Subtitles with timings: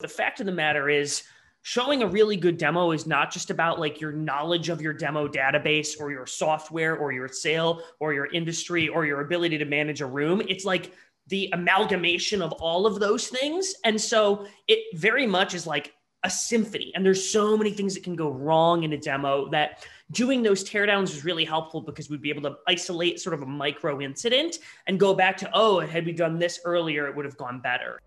[0.00, 1.22] The fact of the matter is,
[1.62, 5.28] showing a really good demo is not just about like your knowledge of your demo
[5.28, 10.00] database or your software or your sale or your industry or your ability to manage
[10.00, 10.40] a room.
[10.48, 10.92] It's like
[11.26, 13.74] the amalgamation of all of those things.
[13.84, 15.92] And so it very much is like
[16.24, 16.92] a symphony.
[16.94, 20.64] And there's so many things that can go wrong in a demo that doing those
[20.64, 24.58] teardowns is really helpful because we'd be able to isolate sort of a micro incident
[24.86, 28.00] and go back to, oh, had we done this earlier, it would have gone better.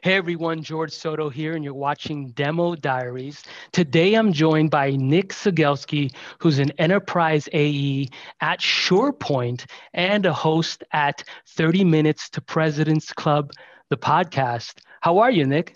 [0.00, 3.42] Hey everyone, George Soto here, and you're watching Demo Diaries.
[3.72, 8.06] Today I'm joined by Nick Cegelski, who's an enterprise AE
[8.40, 13.50] at SurePoint and a host at 30 Minutes to President's Club,
[13.90, 14.74] the podcast.
[15.00, 15.74] How are you, Nick?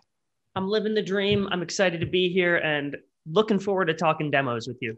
[0.54, 1.48] I'm living the dream.
[1.50, 2.96] I'm excited to be here and
[3.26, 4.96] looking forward to talking demos with you.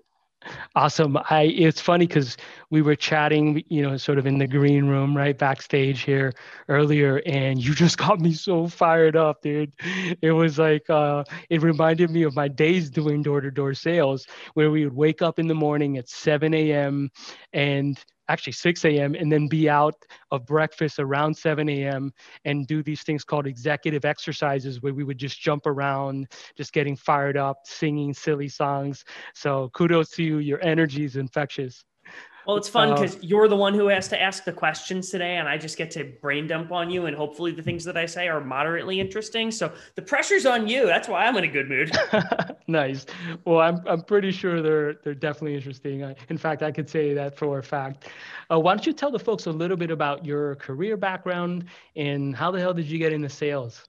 [0.74, 1.16] Awesome.
[1.30, 2.36] I it's funny because
[2.70, 6.32] we were chatting, you know, sort of in the green room, right backstage here
[6.68, 9.72] earlier, and you just got me so fired up, dude.
[10.20, 14.84] It was like uh, it reminded me of my days doing door-to-door sales, where we
[14.84, 17.10] would wake up in the morning at 7 a.m.
[17.52, 19.14] and actually 6 a.m.
[19.14, 19.94] and then be out
[20.30, 22.12] of breakfast around 7 a.m.
[22.44, 26.96] and do these things called executive exercises where we would just jump around, just getting
[26.96, 29.04] fired up, singing silly songs.
[29.34, 30.38] So kudos to you.
[30.38, 31.84] Your energy is infectious.
[32.46, 35.36] Well, it's fun because uh, you're the one who has to ask the questions today,
[35.36, 37.06] and I just get to brain dump on you.
[37.06, 39.50] And hopefully, the things that I say are moderately interesting.
[39.50, 40.86] So the pressure's on you.
[40.86, 41.96] That's why I'm in a good mood.
[42.66, 43.06] nice.
[43.44, 46.04] Well, I'm I'm pretty sure they're they're definitely interesting.
[46.04, 48.08] I, in fact, I could say that for a fact.
[48.50, 51.64] Uh, why don't you tell the folks a little bit about your career background
[51.96, 53.88] and how the hell did you get into sales?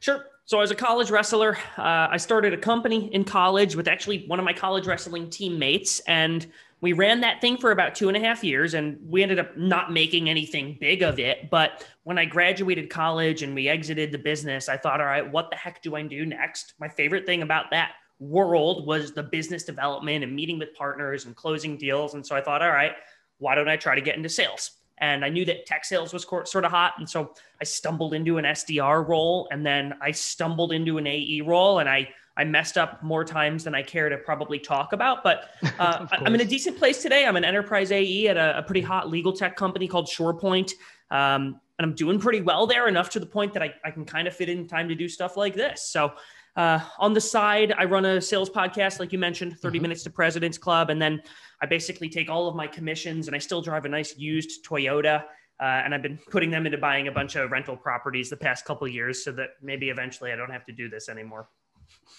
[0.00, 0.26] Sure.
[0.46, 4.38] So, as a college wrestler, uh, I started a company in college with actually one
[4.38, 6.46] of my college wrestling teammates, and
[6.84, 9.56] we ran that thing for about two and a half years and we ended up
[9.56, 11.48] not making anything big of it.
[11.48, 15.48] But when I graduated college and we exited the business, I thought, all right, what
[15.48, 16.74] the heck do I do next?
[16.78, 21.34] My favorite thing about that world was the business development and meeting with partners and
[21.34, 22.12] closing deals.
[22.12, 22.92] And so I thought, all right,
[23.38, 24.72] why don't I try to get into sales?
[24.98, 26.94] And I knew that tech sales was sort of hot.
[26.98, 31.40] And so I stumbled into an SDR role and then I stumbled into an AE
[31.42, 35.22] role and I I messed up more times than I care to probably talk about,
[35.22, 37.26] but uh, I'm in a decent place today.
[37.26, 40.72] I'm an enterprise AE at a, a pretty hot legal tech company called SurePoint.
[41.10, 44.04] Um, and I'm doing pretty well there, enough to the point that I, I can
[44.04, 45.88] kind of fit in time to do stuff like this.
[45.88, 46.12] So,
[46.56, 49.82] uh, on the side, I run a sales podcast, like you mentioned, 30 mm-hmm.
[49.82, 50.90] Minutes to President's Club.
[50.90, 51.20] And then
[51.60, 55.24] I basically take all of my commissions and I still drive a nice used Toyota.
[55.60, 58.64] Uh, and I've been putting them into buying a bunch of rental properties the past
[58.64, 61.48] couple years so that maybe eventually I don't have to do this anymore.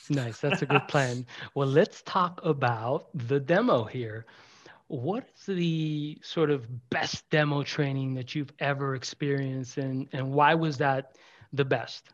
[0.09, 0.39] Nice.
[0.39, 1.25] That's a good plan.
[1.53, 4.25] well, let's talk about the demo here.
[4.87, 10.53] What is the sort of best demo training that you've ever experienced, and, and why
[10.53, 11.15] was that
[11.53, 12.13] the best?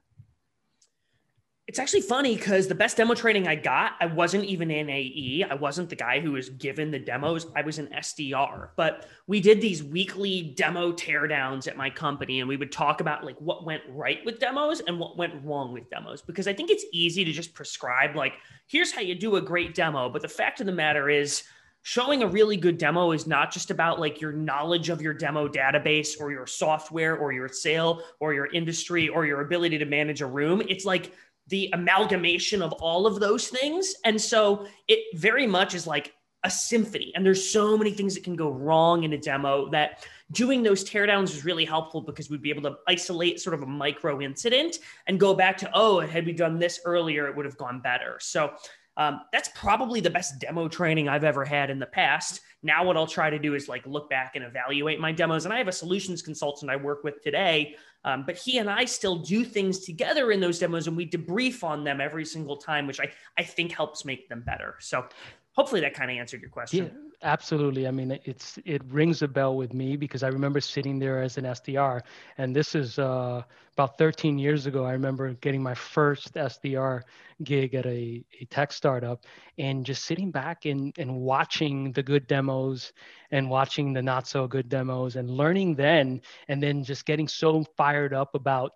[1.72, 5.46] it's actually funny because the best demo training I got, I wasn't even in AE.
[5.50, 7.48] I wasn't the guy who was given the demos.
[7.56, 8.72] I was an SDR.
[8.76, 13.24] But we did these weekly demo teardowns at my company, and we would talk about
[13.24, 16.22] like what went right with demos and what went wrong with demos.
[16.22, 18.34] Because I think it's easy to just prescribe like,
[18.68, 20.10] here's how you do a great demo.
[20.10, 21.44] But the fact of the matter is,
[21.84, 25.48] showing a really good demo is not just about like your knowledge of your demo
[25.48, 30.22] database or your software or your sale or your industry or your ability to manage
[30.22, 30.62] a room.
[30.70, 31.12] It's like
[31.48, 33.96] the amalgamation of all of those things.
[34.06, 37.12] And so it very much is like a symphony.
[37.16, 40.84] And there's so many things that can go wrong in a demo that doing those
[40.84, 44.78] teardowns is really helpful because we'd be able to isolate sort of a micro incident
[45.08, 48.18] and go back to, oh, had we done this earlier, it would have gone better.
[48.20, 48.54] So
[49.02, 52.42] um, that's probably the best demo training I've ever had in the past.
[52.62, 55.46] Now, what I'll try to do is like look back and evaluate my demos.
[55.46, 57.76] And I have a solutions consultant I work with today,
[58.06, 61.64] um, but he and I still do things together in those demos and we debrief
[61.64, 64.76] on them every single time, which I, I think helps make them better.
[64.80, 65.08] So
[65.54, 66.86] hopefully that kind of answered your question.
[66.86, 67.11] Yeah.
[67.24, 67.88] Absolutely.
[67.88, 71.38] I mean, it's it rings a bell with me because I remember sitting there as
[71.38, 72.02] an SDR,
[72.40, 74.86] and this is uh, about 13 years ago.
[74.86, 77.04] I remember getting my first SDR
[77.44, 79.24] gig at a, a tech startup,
[79.60, 82.92] and just sitting back and and watching the good demos
[83.30, 87.64] and watching the not so good demos and learning then, and then just getting so
[87.78, 88.72] fired up about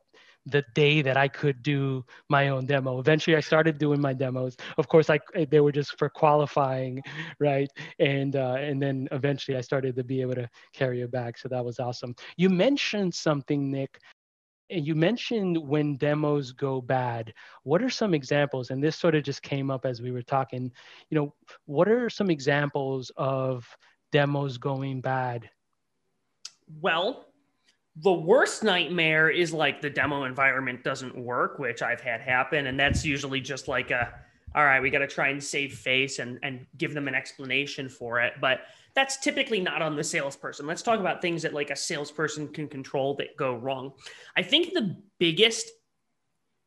[0.45, 2.99] the day that I could do my own demo.
[2.99, 4.55] Eventually, I started doing my demos.
[4.77, 5.19] Of course, I
[5.49, 7.01] they were just for qualifying,
[7.39, 7.69] right?
[7.99, 11.37] And uh, and then eventually, I started to be able to carry it back.
[11.37, 12.15] So that was awesome.
[12.37, 13.99] You mentioned something, Nick.
[14.71, 17.31] And you mentioned when demos go bad.
[17.61, 18.71] What are some examples?
[18.71, 20.71] And this sort of just came up as we were talking.
[21.11, 23.63] You know, what are some examples of
[24.11, 25.47] demos going bad?
[26.81, 27.27] Well,
[27.97, 32.67] the worst nightmare is like the demo environment doesn't work, which I've had happen.
[32.67, 34.13] And that's usually just like a,
[34.53, 37.87] all right, we got to try and save face and, and give them an explanation
[37.87, 38.33] for it.
[38.41, 38.61] But
[38.95, 40.67] that's typically not on the salesperson.
[40.67, 43.93] Let's talk about things that like a salesperson can control that go wrong.
[44.35, 45.69] I think the biggest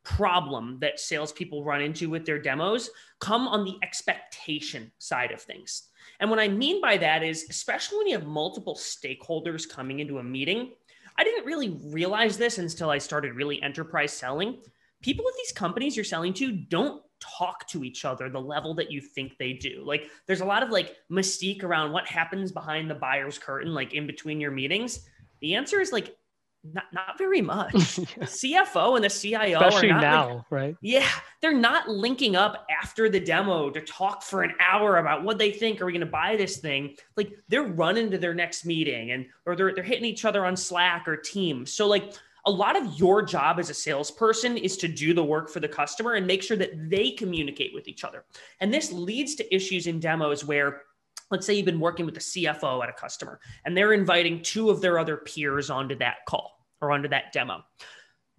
[0.05, 2.89] problem that salespeople run into with their demos
[3.21, 5.89] come on the expectation side of things.
[6.21, 10.19] And what I mean by that is, especially when you have multiple stakeholders coming into
[10.19, 10.73] a meeting,
[11.19, 14.59] I didn't really realize this until I started really enterprise selling.
[15.03, 18.91] People at these companies you're selling to don't talk to each other the level that
[18.93, 19.83] you think they do.
[19.85, 23.95] Like there's a lot of like mystique around what happens behind the buyer's curtain, like
[23.95, 25.07] in between your meetings.
[25.41, 26.17] The answer is like
[26.65, 27.75] not, not very much.
[27.75, 28.05] yeah.
[28.23, 30.77] CFO and the CIO Especially are now, like, right?
[30.81, 31.09] Yeah,
[31.41, 35.51] they're not linking up after the demo to talk for an hour about what they
[35.51, 35.81] think.
[35.81, 36.97] Are we going to buy this thing?
[37.17, 40.57] Like they're running to their next meeting, and or they're they're hitting each other on
[40.57, 41.73] Slack or Teams.
[41.73, 42.15] So like
[42.47, 45.69] a lot of your job as a salesperson is to do the work for the
[45.69, 48.25] customer and make sure that they communicate with each other.
[48.61, 50.83] And this leads to issues in demos where
[51.31, 54.71] let's say you've been working with the CFO at a customer and they're inviting two
[54.71, 57.63] of their other peers onto that call or onto that demo.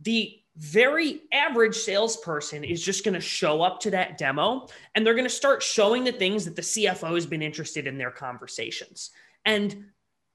[0.01, 5.13] The very average salesperson is just going to show up to that demo and they're
[5.13, 9.11] going to start showing the things that the CFO has been interested in their conversations.
[9.45, 9.85] And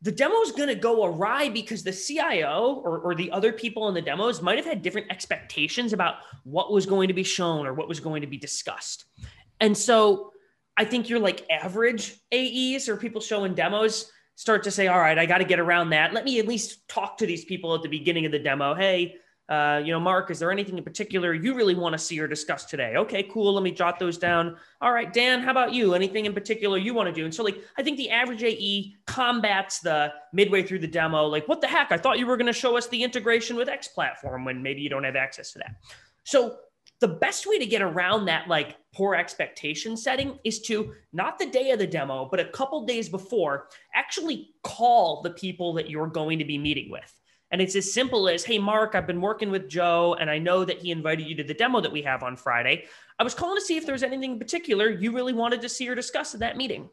[0.04, 3.88] the demo is going to go awry because the CIO or, or the other people
[3.88, 7.66] in the demos might have had different expectations about what was going to be shown
[7.66, 9.06] or what was going to be discussed.
[9.60, 10.33] And so
[10.76, 15.18] I think you're like average AEs or people showing demos start to say, all right,
[15.18, 16.12] I got to get around that.
[16.12, 18.74] Let me at least talk to these people at the beginning of the demo.
[18.74, 19.16] Hey,
[19.48, 22.26] uh, you know, Mark, is there anything in particular you really want to see or
[22.26, 22.94] discuss today?
[22.96, 23.52] Okay, cool.
[23.52, 24.56] Let me jot those down.
[24.80, 25.92] All right, Dan, how about you?
[25.94, 27.24] Anything in particular you want to do?
[27.24, 31.46] And so, like, I think the average AE combats the midway through the demo, like,
[31.46, 31.92] what the heck?
[31.92, 34.80] I thought you were going to show us the integration with X platform when maybe
[34.80, 35.76] you don't have access to that.
[36.24, 36.56] So,
[37.00, 41.46] the best way to get around that like poor expectation setting is to not the
[41.46, 46.06] day of the demo but a couple days before actually call the people that you're
[46.06, 47.12] going to be meeting with.
[47.50, 50.64] And it's as simple as hey mark i've been working with joe and i know
[50.64, 52.87] that he invited you to the demo that we have on friday
[53.19, 55.69] i was calling to see if there was anything in particular you really wanted to
[55.69, 56.88] see or discuss at that meeting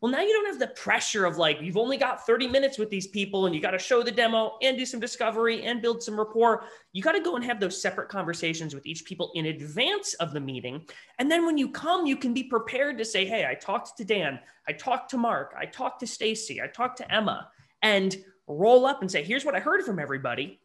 [0.00, 2.90] well, now you don't have the pressure of like, you've only got 30 minutes with
[2.90, 6.02] these people and you got to show the demo and do some discovery and build
[6.02, 6.64] some rapport.
[6.92, 10.32] You got to go and have those separate conversations with each people in advance of
[10.32, 10.84] the meeting.
[11.18, 14.04] And then when you come, you can be prepared to say, Hey, I talked to
[14.04, 14.38] Dan,
[14.68, 17.48] I talked to Mark, I talked to Stacy, I talked to Emma,
[17.82, 20.60] and roll up and say, Here's what I heard from everybody.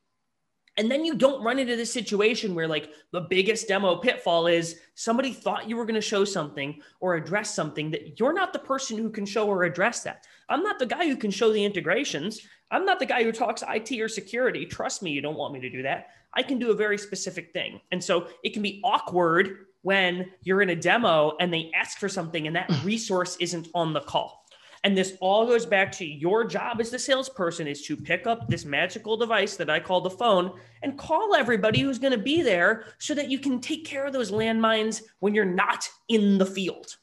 [0.78, 4.80] And then you don't run into this situation where, like, the biggest demo pitfall is
[4.96, 8.60] somebody thought you were going to show something or address something that you're not the
[8.60, 10.26] person who can show or address that.
[10.48, 12.42] I'm not the guy who can show the integrations.
[12.72, 14.66] I'm not the guy who talks IT or security.
[14.66, 16.08] Trust me, you don't want me to do that.
[16.34, 17.82] I can do a very specific thing.
[17.92, 22.08] And so it can be awkward when you're in a demo and they ask for
[22.08, 22.86] something and that mm.
[22.86, 24.41] resource isn't on the call.
[24.84, 28.48] And this all goes back to your job as the salesperson is to pick up
[28.48, 32.42] this magical device that I call the phone and call everybody who's going to be
[32.42, 36.46] there so that you can take care of those landmines when you're not in the
[36.46, 36.98] field.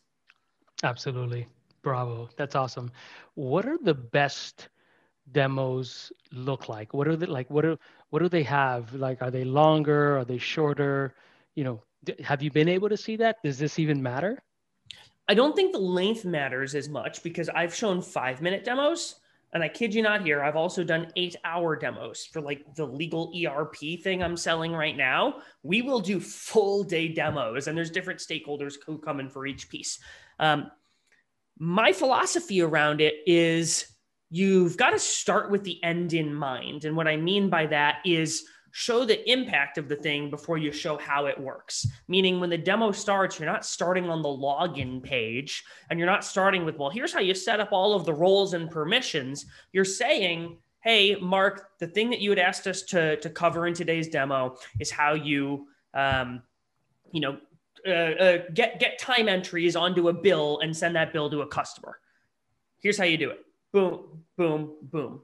[0.83, 1.47] Absolutely.
[1.83, 2.29] Bravo.
[2.37, 2.91] That's awesome.
[3.35, 4.69] What are the best
[5.31, 6.93] demos look like?
[6.93, 7.49] What are they like?
[7.49, 7.77] What are
[8.11, 8.93] what do they have?
[8.95, 10.19] Like, are they longer?
[10.19, 11.15] Are they shorter?
[11.55, 11.83] You know,
[12.23, 13.37] have you been able to see that?
[13.45, 14.43] Does this even matter?
[15.29, 19.17] I don't think the length matters as much because I've shown five minute demos.
[19.53, 22.87] And I kid you not here, I've also done eight hour demos for like the
[22.87, 25.41] legal ERP thing I'm selling right now.
[25.63, 29.71] We will do full day demos, and there's different stakeholders who come in for each
[29.71, 30.01] piece.
[30.39, 30.71] Um,
[31.59, 33.87] my philosophy around it is
[34.31, 36.85] you've got to start with the end in mind.
[36.85, 38.47] And what I mean by that is
[38.79, 41.85] show the impact of the thing before you show how it works.
[42.07, 46.25] Meaning, when the demo starts, you're not starting on the login page and you're not
[46.25, 49.47] starting with, well, here's how you set up all of the roles and permissions.
[49.73, 53.75] You're saying, hey, Mark, the thing that you had asked us to, to cover in
[53.75, 56.41] today's demo is how you, um,
[57.11, 57.37] you know,
[57.85, 61.47] uh, uh, get get time entries onto a bill and send that bill to a
[61.49, 61.99] customer.
[62.81, 63.41] Here's how you do it.
[63.73, 65.21] Boom, boom, boom.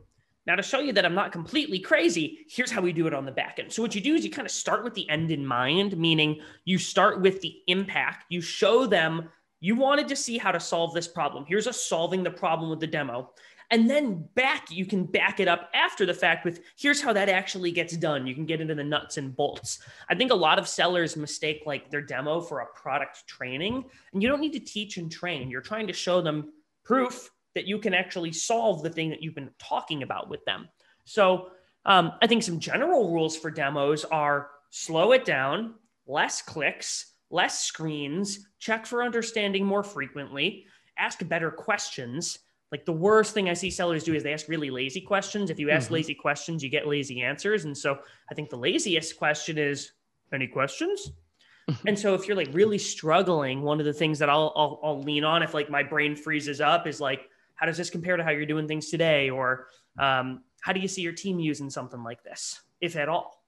[0.47, 3.25] Now, to show you that I'm not completely crazy, here's how we do it on
[3.25, 3.73] the back end.
[3.73, 6.41] So, what you do is you kind of start with the end in mind, meaning
[6.65, 8.27] you start with the impact.
[8.29, 9.31] You show them
[9.65, 11.47] you wanted to see how to solve this problem.
[11.49, 13.31] Here's a solving the problem with the demo.
[13.71, 17.31] And then back, you can back it up after the fact with here's how that
[17.31, 18.27] actually gets done.
[18.27, 19.79] You can get into the nuts and bolts.
[20.11, 24.23] I think a lot of sellers mistake like their demo for a product training, and
[24.23, 25.51] you don't need to teach and train.
[25.51, 26.53] You're trying to show them
[26.85, 30.69] proof that you can actually solve the thing that you've been talking about with them.
[31.05, 31.51] So
[31.87, 35.75] um, I think some general rules for demos are slow it down,
[36.07, 40.67] less clicks, less screens, check for understanding more frequently,
[40.99, 42.39] ask better questions.
[42.73, 45.51] Like the worst thing I see sellers do is they ask really lazy questions.
[45.51, 45.95] If you ask mm-hmm.
[45.95, 47.65] lazy questions, you get lazy answers.
[47.67, 47.99] And so
[48.31, 49.93] I think the laziest question is
[50.33, 51.13] any questions?
[51.87, 55.03] and so if you're like really struggling, one of the things that I'll, I'll, I'll
[55.03, 58.25] lean on if like my brain freezes up is like, how does this compare to
[58.25, 59.31] how you're doing things today?
[59.31, 59.67] Or
[59.99, 63.45] um, how do you see your team using something like this, if at all?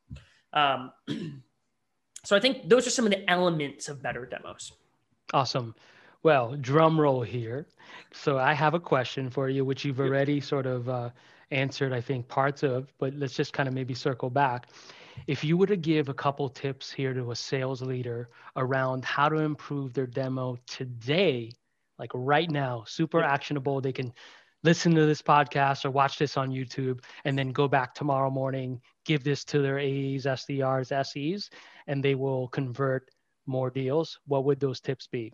[0.53, 0.93] Um,
[2.25, 4.73] so I think those are some of the elements of better demos.
[5.33, 5.75] Awesome.
[6.23, 7.67] Well, drum roll here.
[8.13, 11.11] So I have a question for you, which you've already sort of uh,
[11.51, 14.69] answered, I think, parts of, but let's just kind of maybe circle back.
[15.27, 19.29] If you were to give a couple tips here to a sales leader around how
[19.29, 21.53] to improve their demo today,
[21.99, 24.13] like right now, super actionable, they can
[24.63, 28.81] listen to this podcast or watch this on YouTube and then go back tomorrow morning,
[29.05, 31.51] give this to their AEs, SDRs, SEs,
[31.87, 33.11] and they will convert
[33.47, 34.19] more deals.
[34.27, 35.33] What would those tips be?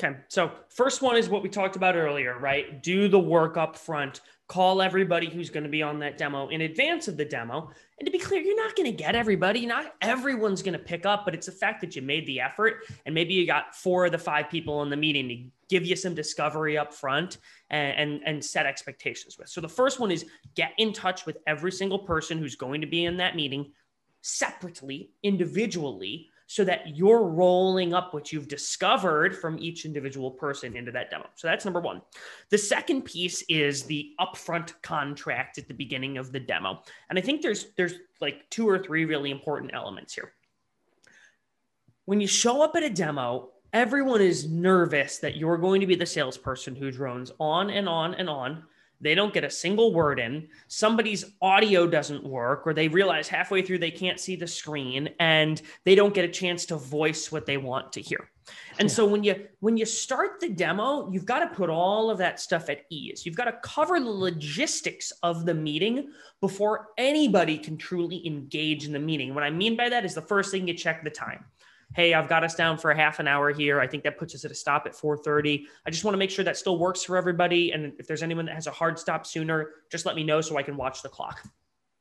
[0.00, 0.16] Okay.
[0.28, 2.82] So, first one is what we talked about earlier, right?
[2.82, 4.20] Do the work up front
[4.52, 7.70] call everybody who's going to be on that demo in advance of the demo.
[7.98, 9.64] And to be clear, you're not going to get everybody.
[9.64, 12.84] Not everyone's going to pick up, but it's the fact that you made the effort
[13.06, 15.96] and maybe you got four of the five people in the meeting to give you
[15.96, 17.38] some discovery up front
[17.70, 19.48] and, and, and set expectations with.
[19.48, 22.86] So the first one is get in touch with every single person who's going to
[22.86, 23.72] be in that meeting
[24.20, 30.92] separately, individually, so that you're rolling up what you've discovered from each individual person into
[30.92, 31.24] that demo.
[31.34, 32.02] So that's number one.
[32.50, 36.82] The second piece is the upfront contract at the beginning of the demo.
[37.08, 40.34] And I think there's there's like two or three really important elements here.
[42.04, 45.94] When you show up at a demo, everyone is nervous that you're going to be
[45.94, 48.64] the salesperson who drones on and on and on
[49.02, 50.48] they don't get a single word in.
[50.68, 55.60] Somebody's audio doesn't work, or they realize halfway through they can't see the screen and
[55.84, 58.30] they don't get a chance to voice what they want to hear.
[58.78, 58.94] And yeah.
[58.94, 62.40] so when you when you start the demo, you've got to put all of that
[62.40, 63.26] stuff at ease.
[63.26, 68.92] You've got to cover the logistics of the meeting before anybody can truly engage in
[68.92, 69.34] the meeting.
[69.34, 71.44] What I mean by that is the first thing you check the time
[71.94, 73.80] hey, I've got us down for a half an hour here.
[73.80, 75.66] I think that puts us at a stop at 4:30.
[75.86, 77.72] I just want to make sure that still works for everybody.
[77.72, 80.56] And if there's anyone that has a hard stop sooner, just let me know so
[80.56, 81.42] I can watch the clock.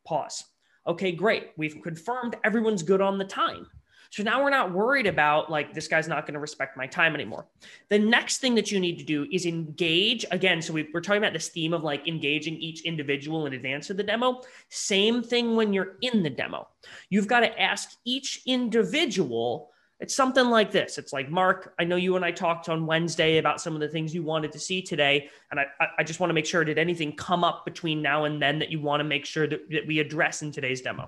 [0.05, 0.45] Pause.
[0.88, 1.51] Okay, great.
[1.57, 3.67] We've confirmed everyone's good on the time.
[4.12, 7.15] So now we're not worried about like this guy's not going to respect my time
[7.15, 7.48] anymore.
[7.88, 10.62] The next thing that you need to do is engage again.
[10.62, 13.95] So we, are talking about this theme of like engaging each individual in advance of
[13.95, 14.41] the demo.
[14.67, 16.67] Same thing when you're in the demo.
[17.10, 19.71] You've got to ask each individual
[20.01, 20.98] it's something like this.
[20.98, 23.88] It's like, Mark, I know you and I talked on Wednesday about some of the
[23.88, 25.29] things you wanted to see today.
[25.51, 25.65] And I,
[26.00, 28.72] I just want to make sure, did anything come up between now and then that
[28.72, 31.08] you want to make sure that, that we address in today's demo?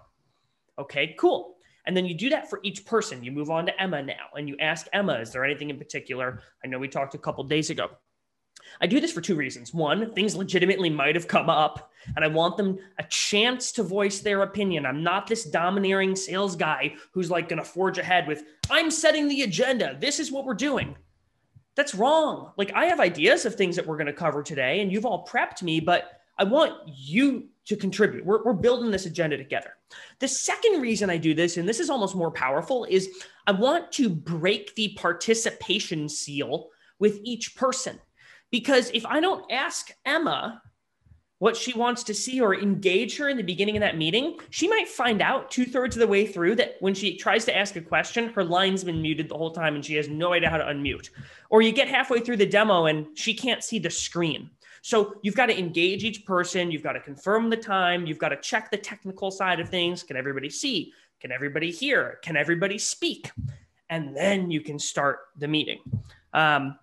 [0.78, 1.56] Okay, cool.
[1.88, 3.24] And then you do that for each person.
[3.24, 6.42] You move on to Emma now and you ask Emma, is there anything in particular?
[6.64, 7.90] I know we talked a couple days ago.
[8.82, 9.74] I do this for two reasons.
[9.74, 14.20] One, things legitimately might have come up, and I want them a chance to voice
[14.20, 14.86] their opinion.
[14.86, 19.28] I'm not this domineering sales guy who's like going to forge ahead with, I'm setting
[19.28, 19.98] the agenda.
[20.00, 20.96] This is what we're doing.
[21.76, 22.52] That's wrong.
[22.58, 25.26] Like, I have ideas of things that we're going to cover today, and you've all
[25.26, 28.26] prepped me, but I want you to contribute.
[28.26, 29.74] We're, we're building this agenda together.
[30.20, 33.10] The second reason I do this, and this is almost more powerful, is
[33.48, 38.00] I want to break the participation seal with each person.
[38.54, 40.62] Because if I don't ask Emma
[41.40, 44.68] what she wants to see or engage her in the beginning of that meeting, she
[44.68, 47.76] might find out two thirds of the way through that when she tries to ask
[47.78, 50.58] a question, her line's been muted the whole time and she has no idea how
[50.58, 51.10] to unmute.
[51.50, 54.52] Or you get halfway through the demo and she can't see the screen.
[54.84, 56.70] So you've got to engage each person.
[56.70, 58.06] You've got to confirm the time.
[58.06, 60.04] You've got to check the technical side of things.
[60.04, 60.94] Can everybody see?
[61.20, 62.20] Can everybody hear?
[62.22, 63.32] Can everybody speak?
[63.90, 65.80] And then you can start the meeting.
[66.34, 66.78] Um,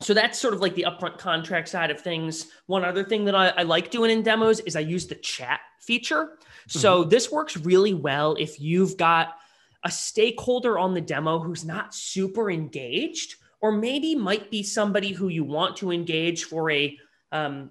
[0.00, 2.48] so that's sort of like the upfront contract side of things.
[2.66, 5.60] One other thing that I, I like doing in demos is I use the chat
[5.80, 6.24] feature.
[6.24, 6.78] Mm-hmm.
[6.78, 9.36] So this works really well if you've got
[9.84, 15.28] a stakeholder on the demo who's not super engaged, or maybe might be somebody who
[15.28, 16.96] you want to engage for a
[17.32, 17.70] um,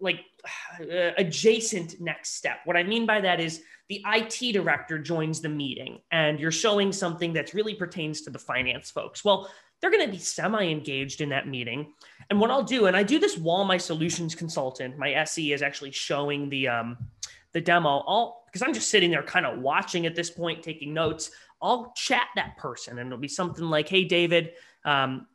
[0.00, 0.20] like
[0.80, 2.58] uh, adjacent next step.
[2.64, 6.92] What I mean by that is the IT director joins the meeting and you're showing
[6.92, 9.24] something that really pertains to the finance folks.
[9.24, 9.48] Well,
[9.82, 11.92] they're going to be semi engaged in that meeting.
[12.30, 15.60] And what I'll do, and I do this while my solutions consultant, my SE, is
[15.60, 16.96] actually showing the um,
[17.52, 18.04] the demo.
[18.06, 21.32] I'll because I'm just sitting there kind of watching at this point, taking notes.
[21.60, 24.52] I'll chat that person, and it'll be something like, "Hey, David."
[24.84, 25.26] Um,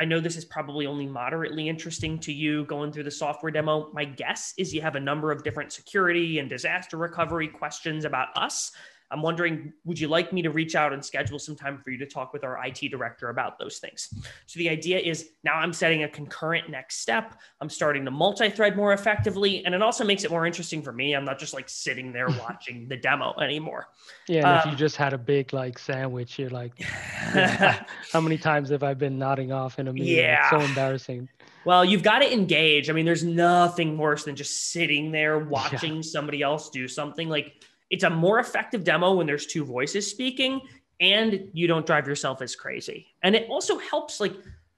[0.00, 3.90] I know this is probably only moderately interesting to you going through the software demo.
[3.92, 8.28] My guess is you have a number of different security and disaster recovery questions about
[8.34, 8.72] us
[9.10, 11.98] I'm wondering, would you like me to reach out and schedule some time for you
[11.98, 14.12] to talk with our IT director about those things?
[14.46, 17.34] So the idea is now I'm setting a concurrent next step.
[17.60, 21.14] I'm starting to multi-thread more effectively, and it also makes it more interesting for me.
[21.14, 23.88] I'm not just like sitting there watching the demo anymore.
[24.28, 26.72] Yeah, and if you um, just had a big like sandwich, you're like,
[27.34, 30.18] yeah, how many times have I been nodding off in a meeting?
[30.18, 31.28] Yeah, it's so embarrassing.
[31.64, 32.88] Well, you've got to engage.
[32.88, 36.02] I mean, there's nothing worse than just sitting there watching yeah.
[36.02, 40.60] somebody else do something like it's a more effective demo when there's two voices speaking
[41.00, 43.06] and you don't drive yourself as crazy.
[43.22, 44.34] And it also helps like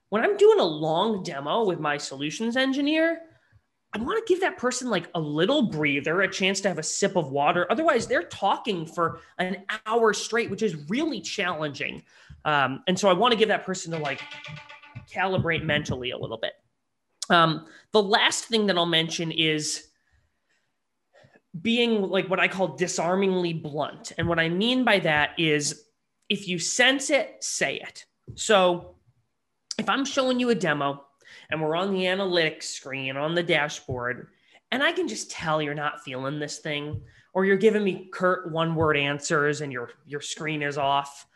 [0.08, 3.20] when I'm doing a long demo with my solutions engineer,
[3.94, 6.82] I want to give that person like a little breather, a chance to have a
[6.82, 7.66] sip of water.
[7.70, 12.02] Otherwise, they're talking for an hour straight, which is really challenging.
[12.46, 14.22] Um, and so I want to give that person to like
[15.12, 16.52] calibrate mentally a little bit.
[17.28, 19.88] Um, the last thing that I'll mention is
[21.60, 24.12] being like what I call disarmingly blunt.
[24.16, 25.84] And what I mean by that is
[26.28, 28.04] if you sense it, say it.
[28.34, 28.96] So
[29.78, 31.04] if I'm showing you a demo
[31.50, 34.28] and we're on the analytics screen on the dashboard,
[34.70, 37.02] and I can just tell you're not feeling this thing,
[37.34, 41.26] or you're giving me curt one word answers and your your screen is off,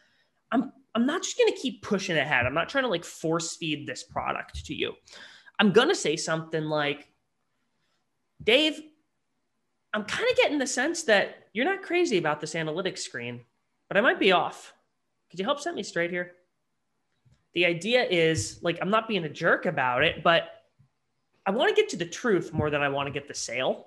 [0.50, 2.46] I'm I'm not just gonna keep pushing ahead.
[2.46, 4.94] I'm not trying to like force feed this product to you.
[5.58, 7.08] I'm gonna say something like,
[8.42, 8.80] Dave,
[9.96, 13.40] I'm kind of getting the sense that you're not crazy about this analytics screen,
[13.88, 14.74] but I might be off.
[15.30, 16.32] Could you help set me straight here?
[17.54, 20.50] The idea is like, I'm not being a jerk about it, but
[21.46, 23.86] I want to get to the truth more than I want to get the sale.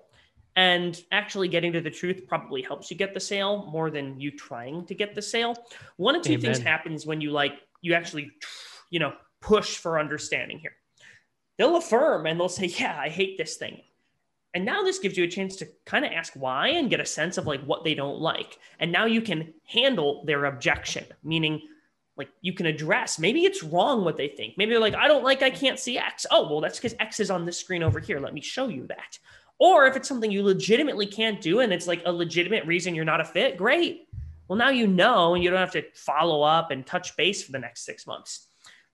[0.56, 4.32] And actually, getting to the truth probably helps you get the sale more than you
[4.32, 5.56] trying to get the sale.
[5.98, 6.42] One of two Amen.
[6.42, 8.32] things happens when you like, you actually,
[8.90, 10.74] you know, push for understanding here.
[11.60, 13.82] They'll affirm and they'll say, Yeah, I hate this thing.
[14.54, 17.06] And now this gives you a chance to kind of ask why and get a
[17.06, 18.58] sense of like what they don't like.
[18.80, 21.62] And now you can handle their objection, meaning
[22.18, 24.56] like you can address maybe it's wrong what they think.
[24.58, 26.26] Maybe they're like, I don't like I can't see X.
[26.32, 28.20] Oh, well, that's because X is on this screen over here.
[28.20, 29.18] Let me show you that.
[29.60, 33.06] Or if it's something you legitimately can't do and it's like a legitimate reason you're
[33.06, 34.08] not a fit, great.
[34.48, 37.52] Well, now you know and you don't have to follow up and touch base for
[37.52, 38.48] the next six months.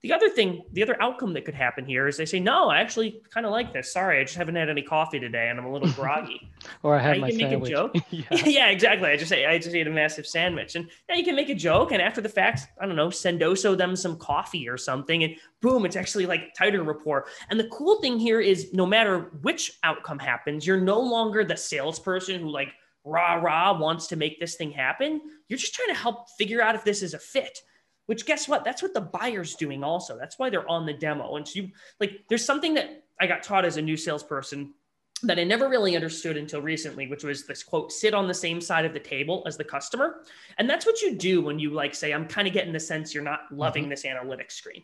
[0.06, 2.78] The other thing, the other outcome that could happen here is they say, no, I
[2.78, 3.92] actually kind of like this.
[3.92, 6.48] Sorry, I just haven't had any coffee today and I'm a little groggy.
[6.84, 7.70] or I had my sandwich.
[7.70, 7.96] Make a joke.
[8.10, 8.24] yeah.
[8.46, 8.66] yeah.
[8.68, 9.08] exactly.
[9.08, 10.76] I just say I just ate a massive sandwich.
[10.76, 13.76] And now you can make a joke and after the fact, I don't know, sendoso
[13.76, 15.24] them some coffee or something.
[15.24, 17.26] And boom, it's actually like tighter rapport.
[17.50, 21.56] And the cool thing here is no matter which outcome happens, you're no longer the
[21.56, 22.72] salesperson who like
[23.04, 25.20] rah rah wants to make this thing happen.
[25.48, 27.60] You're just trying to help figure out if this is a fit
[28.06, 28.64] which guess what?
[28.64, 30.16] That's what the buyer's doing also.
[30.16, 31.36] That's why they're on the demo.
[31.36, 34.74] And so you like, there's something that I got taught as a new salesperson
[35.22, 38.60] that I never really understood until recently, which was this quote, sit on the same
[38.60, 40.22] side of the table as the customer.
[40.58, 43.14] And that's what you do when you like say, I'm kind of getting the sense
[43.14, 43.90] you're not loving mm-hmm.
[43.90, 44.82] this analytics screen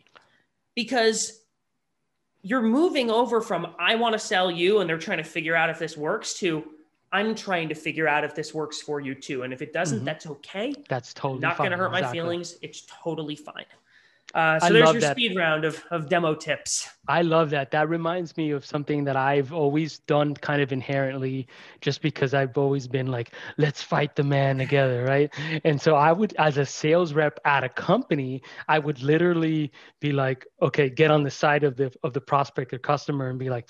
[0.75, 1.43] because
[2.41, 5.69] you're moving over from I want to sell you and they're trying to figure out
[5.69, 6.63] if this works to
[7.13, 9.43] I'm trying to figure out if this works for you too.
[9.43, 10.05] And if it doesn't, mm-hmm.
[10.05, 10.73] that's okay.
[10.89, 12.07] That's totally not going to hurt exactly.
[12.07, 12.57] my feelings.
[12.61, 13.65] It's totally fine.
[14.33, 15.11] Uh, so I there's your that.
[15.15, 16.89] speed round of, of demo tips.
[17.07, 17.69] I love that.
[17.69, 21.47] That reminds me of something that I've always done kind of inherently,
[21.81, 25.31] just because I've always been like, let's fight the man together, right?
[25.63, 30.11] And so I would, as a sales rep at a company, I would literally be
[30.11, 33.51] like, okay, get on the side of the of the prospect or customer and be
[33.51, 33.69] like,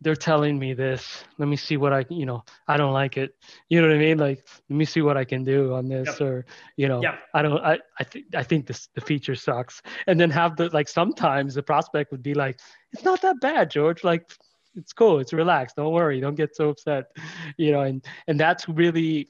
[0.00, 1.24] they're telling me this.
[1.38, 3.34] Let me see what I, you know, I don't like it.
[3.68, 4.18] You know what I mean?
[4.18, 6.20] Like, let me see what I can do on this, yep.
[6.20, 7.20] or you know, yep.
[7.34, 9.82] I don't, I, I think, I think this the feature sucks.
[10.06, 12.60] And then have the like sometimes the prospect would be like,
[12.92, 14.02] it's not that bad, George.
[14.02, 14.30] Like,
[14.74, 15.18] it's cool.
[15.18, 15.76] It's relaxed.
[15.76, 16.20] Don't worry.
[16.20, 17.06] Don't get so upset.
[17.56, 19.28] You know, and and that's really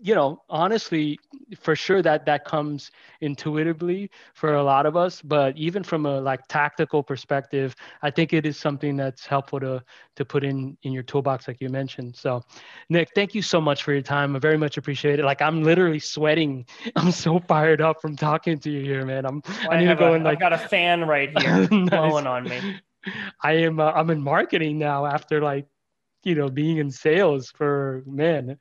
[0.00, 1.18] you know honestly
[1.60, 6.20] for sure that that comes intuitively for a lot of us but even from a
[6.20, 9.82] like tactical perspective i think it is something that's helpful to
[10.18, 12.14] to put in in your toolbox like you mentioned.
[12.16, 12.42] So
[12.88, 14.34] nick thank you so much for your time.
[14.34, 15.24] I very much appreciate it.
[15.24, 16.66] Like i'm literally sweating.
[16.96, 19.24] I'm so fired up from talking to you here man.
[19.24, 21.30] I'm well, i, I need to go a, and like I've got a fan right
[21.38, 21.88] here nice.
[21.88, 22.80] blowing on me.
[23.42, 25.66] I am uh, i'm in marketing now after like
[26.24, 28.58] you know being in sales for man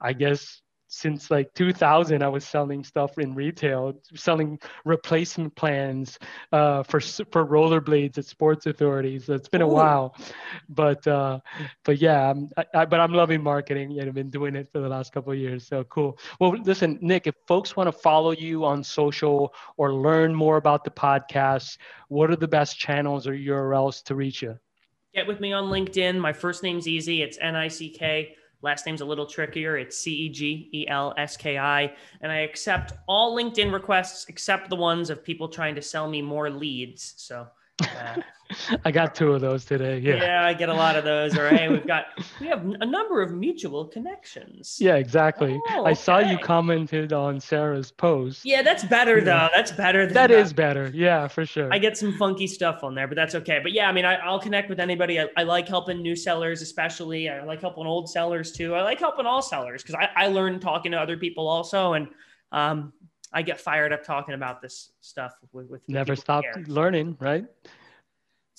[0.00, 0.60] i guess
[0.90, 6.18] since like 2000 i was selling stuff in retail selling replacement plans
[6.52, 9.28] uh, for for rollerblades at sports authorities.
[9.28, 9.72] It's been a Ooh.
[9.72, 10.16] while
[10.68, 11.38] but uh,
[11.84, 14.80] but yeah I'm, I, I, but i'm loving marketing and i've been doing it for
[14.80, 16.18] the last couple of years so cool.
[16.40, 20.82] Well listen nick if folks want to follow you on social or learn more about
[20.84, 24.58] the podcast what are the best channels or urls to reach you?
[25.14, 26.18] Get with me on linkedin.
[26.18, 27.22] My first name's easy.
[27.22, 29.78] It's n-i-c-k Last name's a little trickier.
[29.78, 31.92] It's C E G E L S K I.
[32.20, 36.20] And I accept all LinkedIn requests except the ones of people trying to sell me
[36.22, 37.14] more leads.
[37.16, 37.46] So
[37.80, 38.16] uh,
[38.84, 39.98] I got two of those today.
[39.98, 40.16] Yeah.
[40.16, 41.36] Yeah, I get a lot of those.
[41.36, 42.06] Or hey, we've got
[42.40, 44.78] we have a number of mutual connections.
[44.80, 45.60] Yeah, exactly.
[45.70, 45.90] Oh, okay.
[45.90, 48.44] I saw you commented on Sarah's post.
[48.44, 49.48] Yeah, that's better though.
[49.54, 50.06] That's better.
[50.06, 50.90] Than that, that is better.
[50.94, 51.72] Yeah, for sure.
[51.72, 53.60] I get some funky stuff on there, but that's okay.
[53.62, 55.20] But yeah, I mean, I, will connect with anybody.
[55.20, 57.28] I, I, like helping new sellers, especially.
[57.28, 58.74] I like helping old sellers too.
[58.74, 62.08] I like helping all sellers because I, I learn talking to other people also, and
[62.52, 62.92] um,
[63.32, 67.44] I get fired up talking about this stuff with, with never stop learning, right?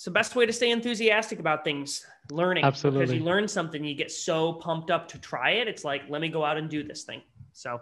[0.02, 2.64] It's the best way to stay enthusiastic about things learning.
[2.64, 3.02] Absolutely.
[3.02, 6.20] because you learn something you get so pumped up to try it it's like let
[6.20, 7.22] me go out and do this thing.
[7.52, 7.80] So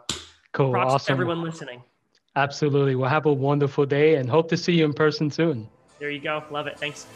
[0.52, 1.14] cool awesome.
[1.14, 1.82] everyone listening.
[2.36, 2.94] Absolutely.
[2.94, 5.66] Well have a wonderful day and hope to see you in person soon.
[5.98, 6.44] There you go.
[6.50, 6.78] Love it.
[6.78, 7.06] Thanks